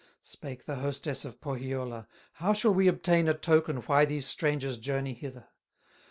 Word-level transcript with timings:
Spake 0.23 0.65
the 0.65 0.77
hostess 0.77 1.25
of 1.25 1.39
Pohyola: 1.41 2.07
"How 2.33 2.53
shall 2.53 2.73
we 2.73 2.87
obtain 2.87 3.27
a 3.27 3.35
token 3.35 3.75
Why 3.83 4.03
these 4.03 4.25
strangers 4.25 4.77
journey 4.77 5.13
hither? 5.13 5.49